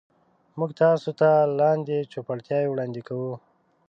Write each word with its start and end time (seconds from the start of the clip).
موږ 0.57 0.71
تاسو 0.81 1.09
ته 1.19 1.29
لاندې 1.59 1.97
چوپړتیاوې 2.11 2.71
وړاندې 2.71 3.01
کوو. 3.07 3.33